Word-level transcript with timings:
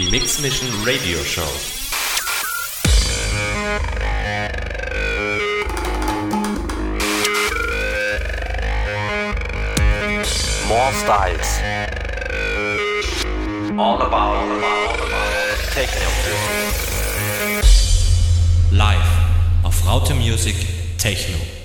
Die 0.00 0.08
Mix 0.08 0.40
Mission 0.40 0.66
Radio 0.82 1.22
Show. 1.22 1.42
More 10.66 10.92
styles. 10.94 11.60
All 13.76 14.00
about, 14.00 14.36
all 14.36 14.52
about, 14.54 15.74
techno. 15.74 16.08
Live 18.70 19.04
auf 19.64 19.86
Raute 19.86 20.14
Music 20.14 20.56
Techno. 20.96 21.59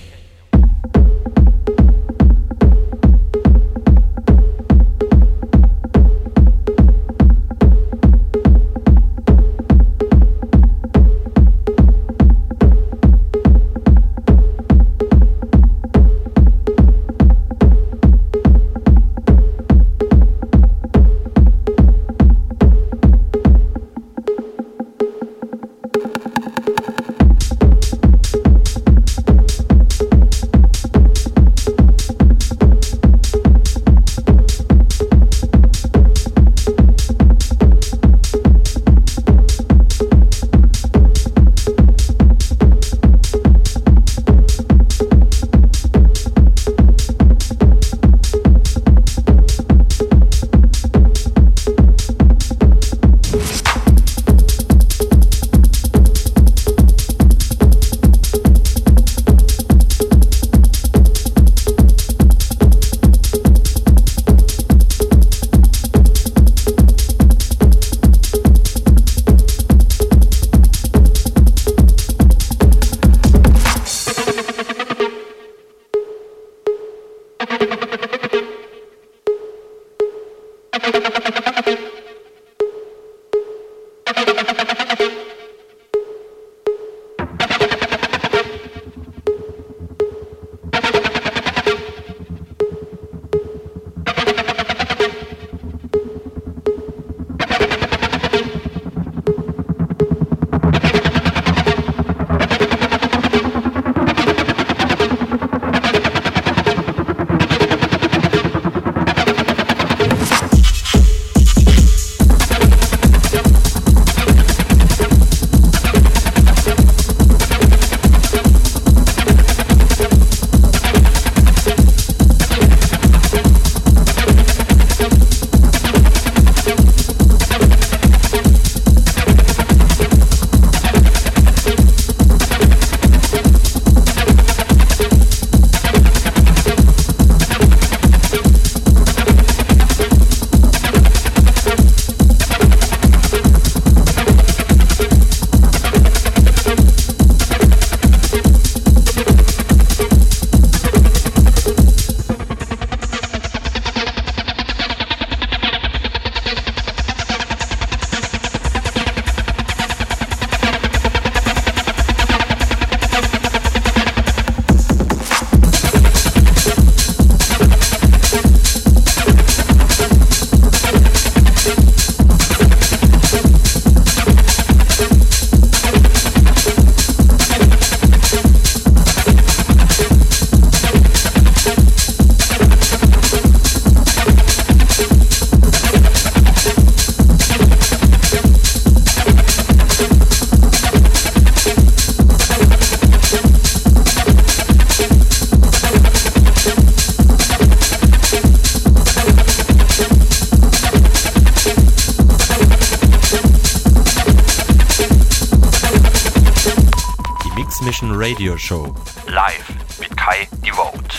Radio 207.68 208.58
Show. 208.58 208.94
Live 209.28 209.74
mit 210.00 210.16
Kai 210.16 210.48
Devote. 210.66 211.18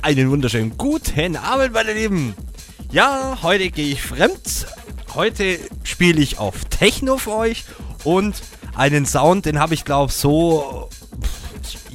Einen 0.00 0.30
wunderschönen 0.30 0.76
guten 0.78 1.36
Abend, 1.36 1.74
meine 1.74 1.92
Lieben. 1.92 2.34
Ja, 2.90 3.38
heute 3.42 3.70
gehe 3.70 3.92
ich 3.92 4.02
fremd. 4.02 4.66
Heute 5.14 5.58
spiele 5.84 6.20
ich 6.22 6.38
auf 6.38 6.64
Techno 6.70 7.18
für 7.18 7.32
euch 7.32 7.64
und 8.04 8.42
einen 8.74 9.04
Sound, 9.04 9.44
den 9.44 9.58
habe 9.58 9.74
ich 9.74 9.84
glaube 9.84 10.10
so 10.10 10.88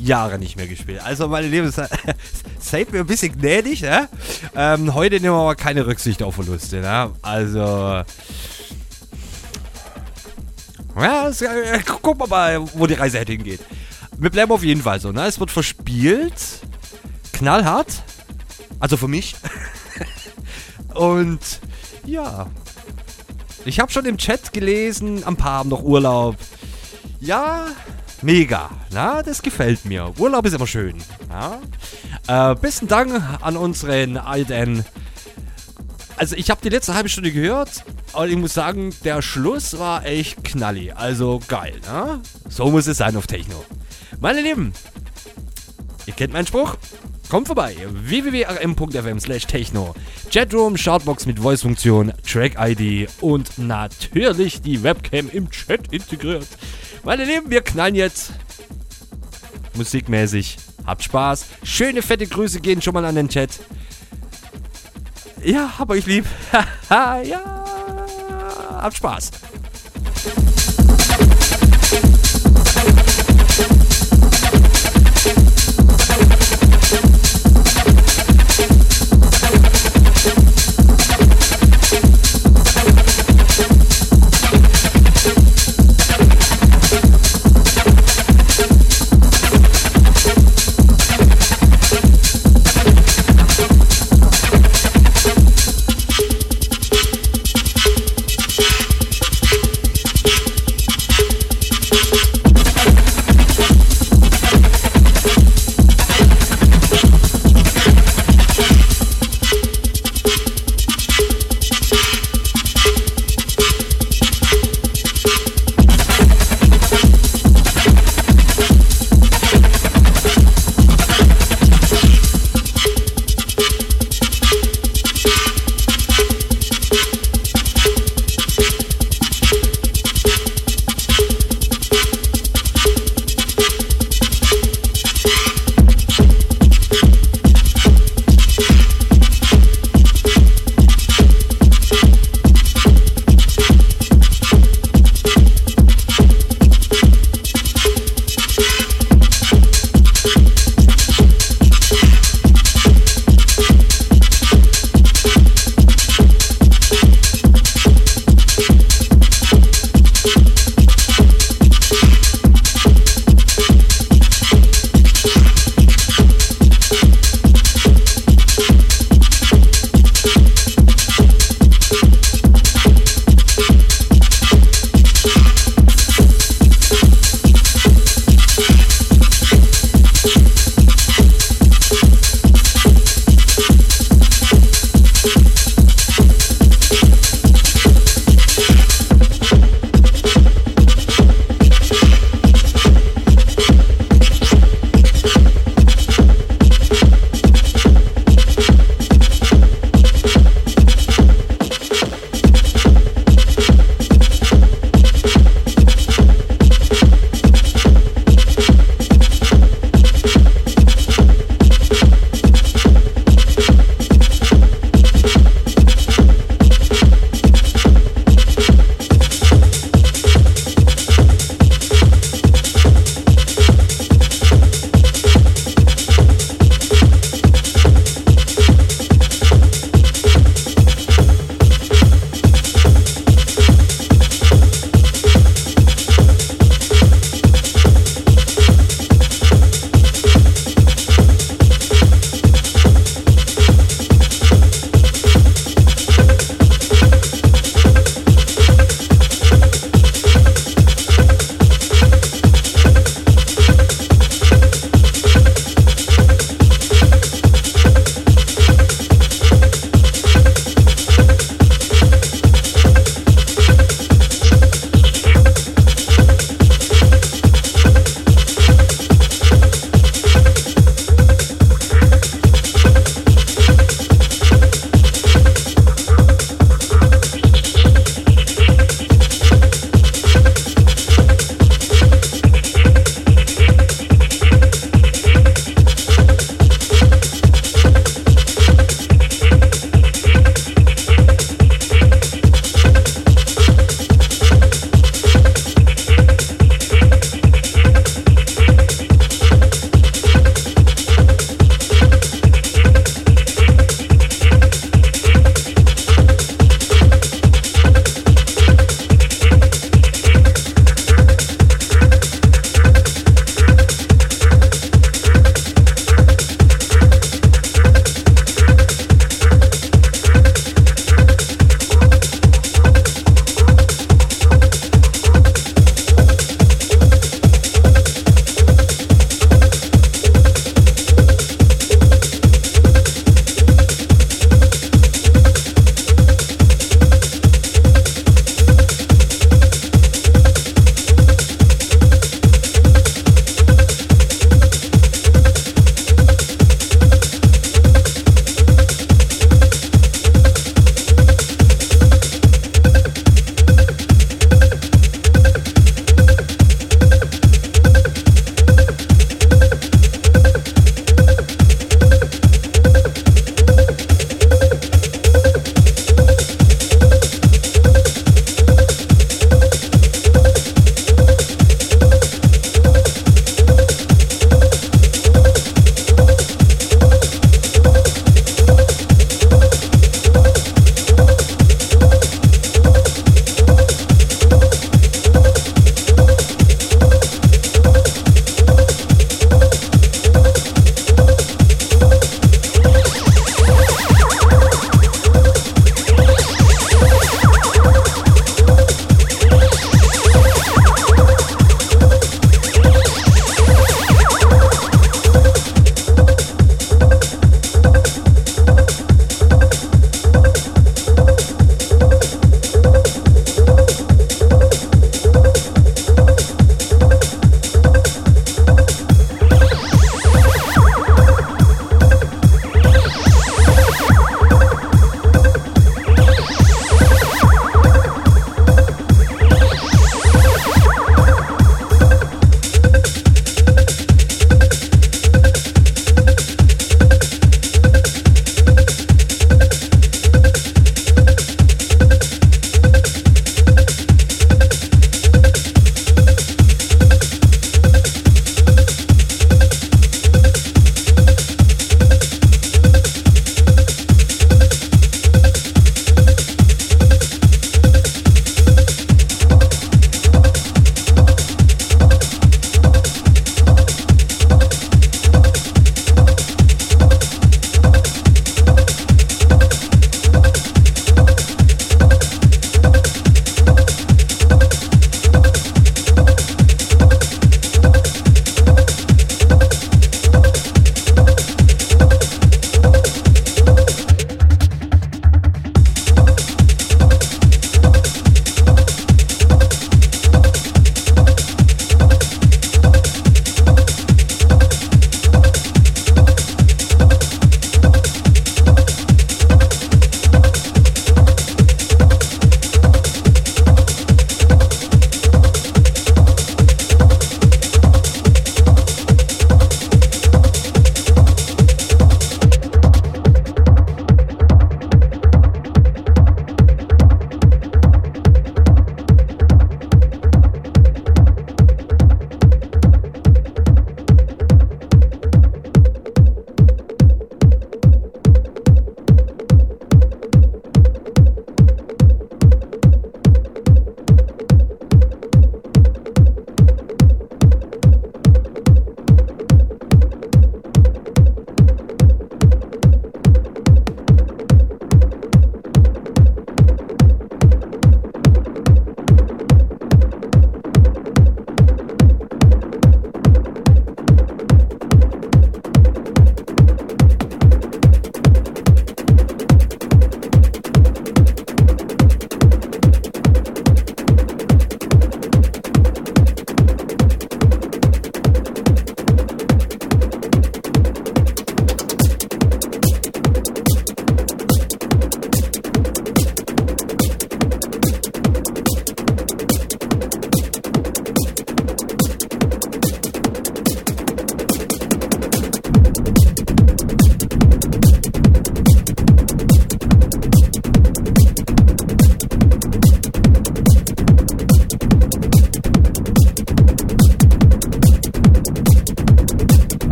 Jahre 0.00 0.38
nicht 0.38 0.56
mehr 0.56 0.66
gespielt. 0.66 1.00
Also 1.02 1.28
meine 1.28 1.48
Lieben, 1.48 1.72
seid 2.58 2.92
mir 2.92 3.00
ein 3.00 3.06
bisschen 3.06 3.38
gnädig. 3.38 3.82
Ne? 3.82 4.08
Ähm, 4.54 4.94
heute 4.94 5.16
nehmen 5.16 5.34
wir 5.34 5.40
aber 5.40 5.54
keine 5.54 5.86
Rücksicht 5.86 6.22
auf 6.22 6.34
Verluste. 6.34 6.80
Ne? 6.80 7.10
Also 7.22 8.02
ja, 10.96 11.28
äh, 11.30 11.80
gucken 11.82 12.20
wir 12.20 12.26
mal, 12.26 12.60
wo 12.74 12.86
die 12.86 12.94
Reise 12.94 13.18
hätte 13.18 13.32
hingeht. 13.32 13.60
Wir 14.18 14.30
bleiben 14.30 14.52
auf 14.52 14.62
jeden 14.62 14.82
Fall 14.82 15.00
so, 15.00 15.10
ne? 15.10 15.26
Es 15.26 15.40
wird 15.40 15.50
verspielt. 15.50 16.60
Knallhart. 17.32 18.02
Also 18.78 18.96
für 18.96 19.08
mich. 19.08 19.34
Und 20.94 21.40
ja. 22.04 22.46
Ich 23.64 23.80
habe 23.80 23.90
schon 23.92 24.04
im 24.04 24.18
Chat 24.18 24.52
gelesen, 24.52 25.24
ein 25.24 25.36
paar 25.36 25.60
haben 25.60 25.70
noch 25.70 25.82
Urlaub. 25.82 26.36
Ja, 27.20 27.66
mega. 28.22 28.70
Na, 28.92 29.22
das 29.22 29.42
gefällt 29.42 29.84
mir. 29.84 30.12
Urlaub 30.18 30.46
ist 30.46 30.54
immer 30.54 30.66
schön. 30.66 30.96
Äh, 32.26 32.54
besten 32.56 32.88
Dank 32.88 33.22
an 33.40 33.56
unseren 33.56 34.16
alten 34.16 34.84
also 36.16 36.36
ich 36.36 36.50
habe 36.50 36.60
die 36.62 36.68
letzte 36.68 36.94
halbe 36.94 37.08
Stunde 37.08 37.32
gehört 37.32 37.84
und 38.12 38.30
ich 38.30 38.36
muss 38.36 38.54
sagen, 38.54 38.94
der 39.02 39.22
Schluss 39.22 39.78
war 39.78 40.04
echt 40.06 40.44
knallig. 40.44 40.94
Also 40.94 41.40
geil, 41.48 41.80
ne? 41.84 42.20
So 42.48 42.70
muss 42.70 42.86
es 42.86 42.98
sein 42.98 43.16
auf 43.16 43.26
Techno. 43.26 43.64
Meine 44.20 44.40
Lieben, 44.40 44.72
ihr 46.06 46.12
kennt 46.12 46.32
meinen 46.32 46.46
Spruch. 46.46 46.76
Kommt 47.28 47.46
vorbei. 47.46 47.74
www.rm.fm 47.90 49.18
slash 49.18 49.46
techno. 49.46 49.94
Chatroom, 50.30 50.76
Shoutbox 50.76 51.24
mit 51.24 51.40
Voice-Funktion, 51.40 52.12
Track-ID 52.24 53.08
und 53.20 53.58
natürlich 53.58 54.60
die 54.60 54.82
Webcam 54.82 55.30
im 55.30 55.50
Chat 55.50 55.92
integriert. 55.92 56.46
Meine 57.04 57.24
Lieben, 57.24 57.50
wir 57.50 57.62
knallen 57.62 57.94
jetzt 57.94 58.32
musikmäßig. 59.74 60.56
Habt 60.86 61.02
Spaß. 61.02 61.46
Schöne 61.64 62.02
fette 62.02 62.26
Grüße 62.26 62.60
gehen 62.60 62.80
schon 62.82 62.94
mal 62.94 63.04
an 63.04 63.14
den 63.14 63.28
Chat. 63.28 63.50
Ja, 65.42 65.78
hab 65.78 65.90
euch 65.90 66.06
lieb. 66.06 66.24
ja, 66.90 67.64
habt 68.80 68.96
Spaß. 68.96 69.30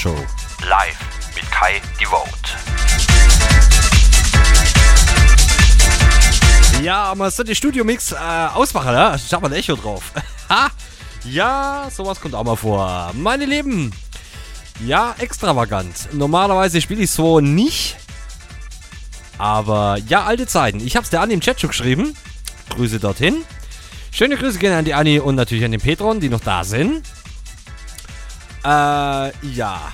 Show. 0.00 0.16
Live 0.66 0.98
mit 1.34 1.50
Kai 1.50 1.78
Devote. 2.00 2.24
Ja, 6.82 7.12
man 7.14 7.30
sollte 7.30 7.54
Studio-Mix 7.54 8.12
äh, 8.12 8.16
ausmachen, 8.16 8.94
ne? 8.94 9.14
Ich 9.16 9.30
hab 9.30 9.42
mal 9.42 9.48
ein 9.52 9.58
Echo 9.58 9.76
drauf. 9.76 10.12
ha! 10.48 10.70
Ja, 11.24 11.88
sowas 11.94 12.18
kommt 12.18 12.34
auch 12.34 12.44
mal 12.44 12.56
vor. 12.56 13.12
Meine 13.12 13.44
Lieben, 13.44 13.92
ja, 14.86 15.14
extravagant. 15.18 16.08
Normalerweise 16.14 16.80
spiele 16.80 17.02
ich 17.02 17.10
so 17.10 17.40
nicht. 17.40 17.98
Aber 19.36 19.98
ja, 20.08 20.24
alte 20.24 20.46
Zeiten. 20.46 20.80
Ich 20.80 20.96
hab's 20.96 21.10
der 21.10 21.20
Anni 21.20 21.34
im 21.34 21.42
Chat 21.42 21.60
schon 21.60 21.68
geschrieben. 21.68 22.16
Grüße 22.70 23.00
dorthin. 23.00 23.44
Schöne 24.12 24.38
Grüße 24.38 24.58
gehen 24.58 24.72
an 24.72 24.86
die 24.86 24.94
Anni 24.94 25.18
und 25.18 25.34
natürlich 25.34 25.66
an 25.66 25.72
den 25.72 25.80
Petron, 25.82 26.20
die 26.20 26.30
noch 26.30 26.40
da 26.40 26.64
sind. 26.64 27.02
Äh, 28.64 29.46
ja. 29.46 29.92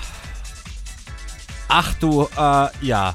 Ach 1.69 1.93
du, 1.95 2.29
äh, 2.37 2.69
ja. 2.81 3.13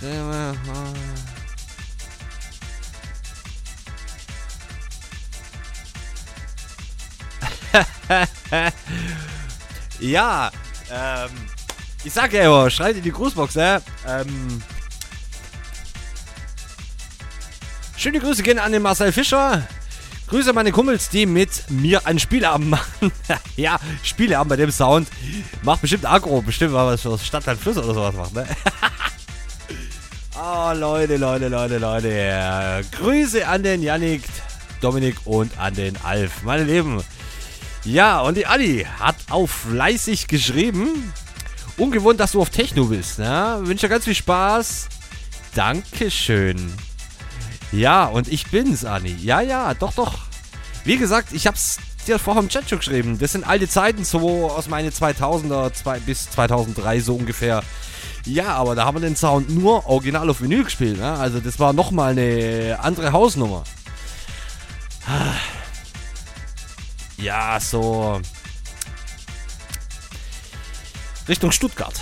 ja, 10.00 10.50
ähm, 10.90 11.30
ich 12.02 12.12
sag 12.12 12.32
ja 12.32 12.44
immer, 12.44 12.68
schreit 12.70 12.96
in 12.96 13.02
die 13.02 13.12
Grußbox, 13.12 13.54
ne? 13.54 13.82
Ähm, 14.06 14.62
schöne 17.96 18.20
Grüße 18.20 18.42
gehen 18.42 18.58
an 18.58 18.72
den 18.72 18.82
Marcel 18.82 19.12
Fischer. 19.12 19.66
Grüße 20.30 20.52
meine 20.52 20.70
Kumpels, 20.70 21.08
die 21.08 21.26
mit 21.26 21.68
mir 21.70 22.06
ein 22.06 22.20
Spieleabend 22.20 22.70
machen. 22.70 23.10
ja, 23.56 23.80
Spieleabend 24.04 24.50
bei 24.50 24.56
dem 24.56 24.70
Sound. 24.70 25.08
Macht 25.62 25.80
bestimmt 25.80 26.06
Agro, 26.06 26.40
bestimmt 26.40 26.72
mal 26.72 26.86
was 26.86 27.02
für 27.02 27.18
Stadtland 27.18 27.60
Fluss 27.60 27.76
oder 27.76 27.92
sowas 27.92 28.14
macht, 28.14 28.34
ne? 28.34 28.46
oh, 30.40 30.72
Leute, 30.72 31.16
Leute, 31.16 31.48
Leute, 31.48 31.78
Leute. 31.78 32.84
Grüße 32.92 33.44
an 33.44 33.64
den 33.64 33.82
Yannick, 33.82 34.22
Dominik 34.80 35.16
und 35.24 35.58
an 35.58 35.74
den 35.74 35.96
Alf. 36.04 36.44
Meine 36.44 36.62
Lieben. 36.62 37.02
Ja, 37.84 38.20
und 38.20 38.36
die 38.36 38.46
Adi 38.46 38.86
hat 39.00 39.16
auch 39.30 39.48
fleißig 39.48 40.28
geschrieben. 40.28 41.12
Ungewohnt, 41.76 42.20
dass 42.20 42.32
du 42.32 42.40
auf 42.40 42.50
Techno 42.50 42.84
bist, 42.84 43.18
ne? 43.18 43.58
Wünsche 43.62 43.86
dir 43.86 43.94
ganz 43.94 44.04
viel 44.04 44.14
Spaß. 44.14 44.88
Dankeschön. 45.56 46.72
Ja, 47.72 48.06
und 48.06 48.28
ich 48.28 48.46
bin's, 48.48 48.84
Anni. 48.84 49.14
Ja, 49.20 49.40
ja, 49.40 49.74
doch, 49.74 49.92
doch. 49.94 50.18
Wie 50.84 50.96
gesagt, 50.96 51.32
ich 51.32 51.46
hab's 51.46 51.78
dir 52.06 52.18
vorher 52.18 52.42
im 52.42 52.48
Chat 52.48 52.68
schon 52.68 52.78
geschrieben. 52.78 53.18
Das 53.18 53.32
sind 53.32 53.46
alte 53.46 53.68
Zeiten, 53.68 54.04
so 54.04 54.50
aus 54.50 54.68
meinen 54.68 54.90
2000er 54.90 55.72
zwei, 55.72 56.00
bis 56.00 56.30
2003 56.30 57.00
so 57.00 57.14
ungefähr. 57.14 57.62
Ja, 58.24 58.54
aber 58.54 58.74
da 58.74 58.84
haben 58.84 58.96
wir 58.96 59.00
den 59.00 59.16
Sound 59.16 59.50
nur 59.50 59.86
original 59.86 60.28
auf 60.28 60.40
Vinyl 60.40 60.64
gespielt. 60.64 60.98
Ne? 60.98 61.12
Also 61.12 61.40
das 61.40 61.58
war 61.58 61.72
nochmal 61.72 62.12
eine 62.12 62.78
andere 62.80 63.12
Hausnummer. 63.12 63.64
Ja, 67.16 67.58
so 67.60 68.20
Richtung 71.28 71.52
Stuttgart. 71.52 71.94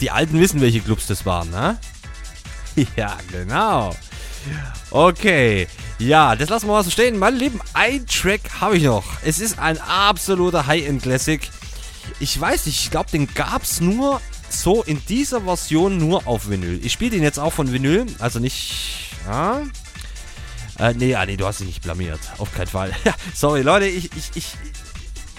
Die 0.00 0.10
Alten 0.10 0.38
wissen, 0.38 0.60
welche 0.60 0.80
Clubs 0.80 1.06
das 1.06 1.24
waren, 1.24 1.50
ne? 1.50 1.78
Ja, 2.96 3.16
genau. 3.30 3.94
Okay. 4.90 5.66
Ja, 5.98 6.36
das 6.36 6.48
lassen 6.48 6.66
wir 6.66 6.72
mal 6.72 6.84
so 6.84 6.90
stehen. 6.90 7.18
Meine 7.18 7.36
Lieben, 7.36 7.60
ein 7.72 8.06
Track 8.06 8.40
habe 8.60 8.76
ich 8.76 8.82
noch. 8.82 9.04
Es 9.24 9.38
ist 9.38 9.58
ein 9.58 9.80
absoluter 9.80 10.66
High-End-Classic. 10.66 11.48
Ich 12.20 12.38
weiß 12.38 12.66
nicht, 12.66 12.80
ich 12.80 12.90
glaube, 12.90 13.10
den 13.10 13.32
gab 13.32 13.62
es 13.62 13.80
nur 13.80 14.20
so 14.48 14.82
in 14.82 15.04
dieser 15.06 15.42
Version 15.42 15.98
nur 15.98 16.26
auf 16.26 16.48
Vinyl. 16.48 16.84
Ich 16.84 16.92
spiele 16.92 17.12
den 17.12 17.22
jetzt 17.22 17.38
auch 17.38 17.52
von 17.52 17.72
Vinyl, 17.72 18.06
also 18.18 18.38
nicht. 18.38 19.10
Ja? 19.26 19.62
Äh, 20.78 20.94
nee, 20.94 21.14
Anni, 21.14 21.36
du 21.36 21.46
hast 21.46 21.60
dich 21.60 21.68
nicht 21.68 21.82
blamiert. 21.82 22.20
Auf 22.38 22.52
keinen 22.54 22.66
Fall. 22.66 22.92
Sorry, 23.34 23.62
Leute, 23.62 23.86
ich, 23.86 24.10
ich, 24.16 24.30
ich, 24.34 24.46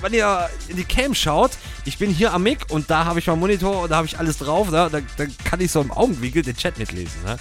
wenn 0.01 0.13
ihr 0.13 0.49
in 0.67 0.77
die 0.77 0.83
Cam 0.83 1.15
schaut, 1.15 1.51
ich 1.85 1.97
bin 1.97 2.11
hier 2.11 2.33
am 2.33 2.43
Mic 2.43 2.65
und 2.69 2.89
da 2.89 3.05
habe 3.05 3.19
ich 3.19 3.27
meinen 3.27 3.39
Monitor 3.39 3.83
und 3.83 3.89
da 3.89 3.97
habe 3.97 4.07
ich 4.07 4.19
alles 4.19 4.37
drauf. 4.37 4.69
Ne? 4.69 4.89
Da, 4.91 5.01
da, 5.17 5.31
kann 5.43 5.61
ich 5.61 5.71
so 5.71 5.81
im 5.81 5.91
Augenwinkel 5.91 6.41
den 6.41 6.55
Chat 6.55 6.77
mitlesen. 6.77 7.23
Ne? 7.23 7.37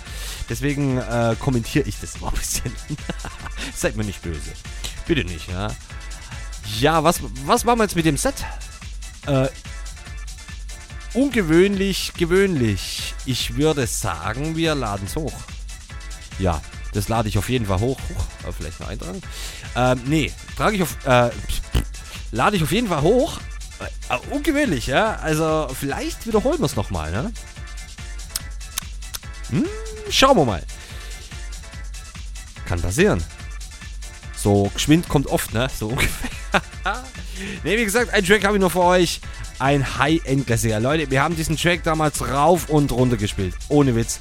Deswegen 0.49 0.99
äh, 0.99 1.37
kommentiere 1.39 1.89
ich 1.89 1.99
das 2.01 2.21
mal 2.21 2.29
ein 2.29 2.35
bisschen. 2.35 2.73
Seid 3.75 3.97
mir 3.97 4.05
nicht 4.05 4.23
böse. 4.23 4.53
Bitte 5.07 5.25
nicht, 5.25 5.49
ja. 5.49 5.69
Ja, 6.81 7.05
was, 7.05 7.21
was 7.45 7.65
machen 7.65 7.79
wir 7.79 7.85
jetzt 7.85 7.97
mit 7.97 8.07
dem 8.07 8.17
Set? 8.17 8.35
Äh, 9.27 9.49
ungewöhnlich, 11.13 12.13
gewöhnlich. 12.17 13.15
Ich 13.27 13.57
würde 13.57 13.87
sagen, 13.87 14.57
wir 14.57 14.75
laden 14.75 15.07
es 15.07 15.17
hoch. 15.17 15.35
Ja, 16.39 16.61
das 16.93 17.09
lade 17.09 17.29
ich 17.29 17.39
auf 17.39 17.49
jeden 17.49 17.67
Fall 17.67 17.81
hoch. 17.81 17.99
Huch, 18.09 18.55
vielleicht 18.57 18.81
noch 18.81 18.89
eintragen. 18.89 19.21
Ähm, 19.77 20.01
nee, 20.07 20.33
trage 20.57 20.77
ich 20.77 20.83
auf. 20.83 20.97
Äh, 21.07 21.31
lade 22.35 22.57
ich 22.57 22.63
auf 22.63 22.73
jeden 22.73 22.89
Fall 22.89 23.03
hoch. 23.03 23.39
Äh, 24.09 24.19
ungewöhnlich, 24.31 24.87
ja. 24.87 25.17
Also, 25.17 25.69
vielleicht 25.79 26.27
wiederholen 26.27 26.59
wir 26.59 26.67
es 26.67 26.77
nochmal, 26.77 27.11
ne? 27.11 27.33
Hm, 29.51 29.67
schauen 30.11 30.37
wir 30.37 30.45
mal. 30.45 30.63
Kann 32.67 32.81
passieren. 32.81 33.23
So, 34.37 34.71
geschwind 34.75 35.09
kommt 35.09 35.29
oft, 35.29 35.55
ne? 35.55 35.69
So 35.79 35.89
ungefähr. 35.89 36.31
ne, 37.65 37.79
wie 37.79 37.85
gesagt, 37.85 38.13
ein 38.13 38.25
Track 38.25 38.45
habe 38.45 38.57
ich 38.57 38.61
noch 38.61 38.73
für 38.73 38.83
euch. 38.83 39.21
Ein 39.61 39.99
High-End-Klassiker. 39.99 40.81
Leute, 40.81 41.11
wir 41.11 41.23
haben 41.23 41.37
diesen 41.37 41.57
Track 41.57 41.85
damals 41.85 42.21
rauf 42.21 42.69
und 42.69 42.91
runter 42.91 43.17
gespielt. 43.17 43.55
Ohne 43.69 43.95
Witz. 43.95 44.19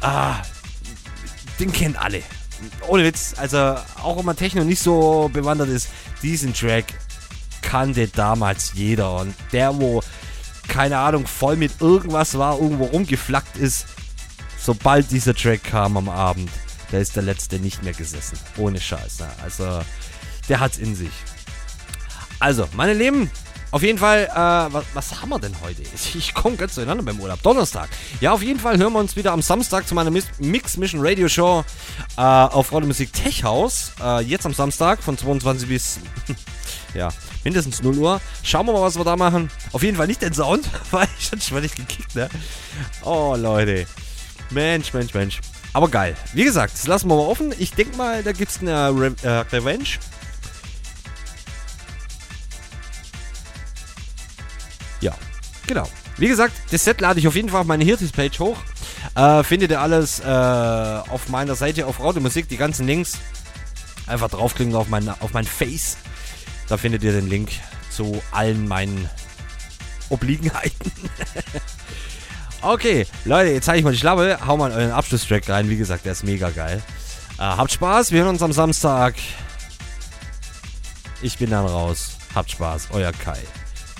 Ah, 0.00 0.36
den 1.58 1.72
kennen 1.72 1.96
alle. 1.96 2.22
Ohne 2.86 3.04
Witz. 3.04 3.34
Also, 3.36 3.76
auch 4.02 4.18
wenn 4.18 4.24
man 4.24 4.36
Techno 4.36 4.62
nicht 4.62 4.80
so 4.80 5.28
bewandert 5.32 5.68
ist, 5.68 5.88
diesen 6.22 6.54
Track 6.54 6.94
kannte 7.62 8.08
damals 8.08 8.72
jeder. 8.74 9.16
Und 9.16 9.34
der, 9.52 9.78
wo, 9.78 10.02
keine 10.68 10.98
Ahnung, 10.98 11.26
voll 11.26 11.56
mit 11.56 11.80
irgendwas 11.80 12.36
war, 12.38 12.58
irgendwo 12.58 12.84
rumgeflackt 12.84 13.56
ist, 13.56 13.86
sobald 14.58 15.10
dieser 15.10 15.34
Track 15.34 15.64
kam 15.64 15.96
am 15.96 16.08
Abend, 16.08 16.50
da 16.90 16.98
ist 16.98 17.16
der 17.16 17.22
letzte 17.22 17.58
nicht 17.58 17.82
mehr 17.82 17.92
gesessen. 17.92 18.38
Ohne 18.56 18.80
Scheiß. 18.80 19.20
Ne? 19.20 19.28
Also, 19.42 19.80
der 20.48 20.60
hat's 20.60 20.78
in 20.78 20.94
sich. 20.94 21.12
Also, 22.40 22.68
meine 22.72 22.94
Lieben, 22.94 23.30
auf 23.72 23.82
jeden 23.82 23.98
Fall, 23.98 24.24
äh, 24.24 24.72
was, 24.72 24.84
was, 24.94 25.20
haben 25.20 25.28
wir 25.28 25.38
denn 25.38 25.54
heute? 25.62 25.82
Ich 26.14 26.34
komme 26.34 26.56
ganz 26.56 26.74
zueinander 26.74 27.04
beim 27.04 27.20
Urlaub. 27.20 27.40
Donnerstag. 27.42 27.88
Ja, 28.20 28.32
auf 28.32 28.42
jeden 28.42 28.58
Fall 28.58 28.78
hören 28.78 28.92
wir 28.92 28.98
uns 28.98 29.14
wieder 29.14 29.32
am 29.32 29.42
Samstag 29.42 29.86
zu 29.86 29.94
meiner 29.94 30.10
Mix 30.10 30.76
Mission 30.76 31.00
Radio 31.04 31.28
Show 31.28 31.64
äh, 32.16 32.20
auf 32.20 32.72
Radio 32.72 32.88
Musik 32.88 33.12
Tech 33.12 33.44
House. 33.44 33.92
Äh, 34.02 34.22
jetzt 34.22 34.44
am 34.44 34.54
Samstag 34.54 35.02
von 35.02 35.16
22 35.16 35.68
bis, 35.68 36.00
ja, 36.94 37.08
mindestens 37.44 37.82
0 37.82 37.98
Uhr. 37.98 38.20
Schauen 38.42 38.66
wir 38.66 38.72
mal, 38.72 38.82
was 38.82 38.96
wir 38.96 39.04
da 39.04 39.16
machen. 39.16 39.50
Auf 39.72 39.82
jeden 39.82 39.96
Fall 39.96 40.06
nicht 40.06 40.22
den 40.22 40.34
Sound, 40.34 40.68
weil 40.90 41.08
ich 41.18 41.30
hatte 41.30 41.42
schon 41.42 41.60
nicht 41.60 41.76
gekickt, 41.76 42.14
ne? 42.14 42.28
Oh, 43.02 43.36
Leute. 43.38 43.86
Mensch, 44.50 44.92
Mensch, 44.92 45.14
Mensch. 45.14 45.40
Aber 45.72 45.88
geil. 45.88 46.16
Wie 46.32 46.44
gesagt, 46.44 46.74
das 46.74 46.86
lassen 46.86 47.08
wir 47.08 47.16
mal 47.16 47.26
offen. 47.26 47.54
Ich 47.58 47.72
denke 47.72 47.96
mal, 47.96 48.22
da 48.22 48.32
gibt 48.32 48.50
es 48.50 48.60
eine 48.60 48.88
Re 48.90 49.14
äh, 49.22 49.28
Revenge. 49.28 49.84
Ja, 55.00 55.14
genau. 55.66 55.88
Wie 56.16 56.28
gesagt, 56.28 56.52
das 56.70 56.84
Set 56.84 57.00
lade 57.00 57.20
ich 57.20 57.28
auf 57.28 57.36
jeden 57.36 57.48
Fall 57.48 57.60
auf 57.60 57.66
meine 57.66 57.84
Hirtis-Page 57.84 58.40
hoch. 58.40 58.58
Äh, 59.14 59.42
findet 59.44 59.70
ihr 59.70 59.80
alles 59.80 60.20
äh, 60.20 60.24
auf 60.24 61.28
meiner 61.28 61.54
Seite 61.54 61.86
auf 61.86 61.98
Musik, 62.16 62.48
die 62.48 62.56
ganzen 62.56 62.86
Links. 62.86 63.18
Einfach 64.06 64.28
draufklicken 64.28 64.74
auf 64.74 64.88
mein, 64.88 65.08
auf 65.08 65.32
mein 65.32 65.44
Face. 65.46 65.96
Da 66.70 66.76
findet 66.76 67.02
ihr 67.02 67.10
den 67.10 67.28
Link 67.28 67.50
zu 67.90 68.22
allen 68.30 68.68
meinen 68.68 69.10
Obliegenheiten. 70.08 70.92
okay, 72.62 73.08
Leute, 73.24 73.50
jetzt 73.50 73.64
zeige 73.64 73.80
ich 73.80 73.84
mal 73.84 73.90
die 73.90 73.98
Schlappe. 73.98 74.38
Hau 74.46 74.56
mal 74.56 74.70
euren 74.70 74.92
Abschlusstrack 74.92 75.48
rein. 75.48 75.68
Wie 75.68 75.76
gesagt, 75.76 76.04
der 76.04 76.12
ist 76.12 76.22
mega 76.22 76.50
geil. 76.50 76.80
Äh, 77.38 77.42
habt 77.42 77.72
Spaß, 77.72 78.12
wir 78.12 78.20
hören 78.20 78.30
uns 78.30 78.42
am 78.42 78.52
Samstag. 78.52 79.16
Ich 81.22 81.38
bin 81.38 81.50
dann 81.50 81.66
raus. 81.66 82.18
Habt 82.36 82.52
Spaß, 82.52 82.90
euer 82.92 83.10
Kai. 83.10 83.38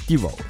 Die 0.09 0.19
Vote. 0.19 0.45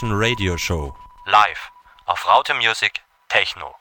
Mission 0.00 0.16
Radio 0.16 0.56
Show. 0.56 0.94
Live 1.26 1.72
auf 2.06 2.24
Raute 2.24 2.54
Music 2.54 3.00
Techno. 3.28 3.77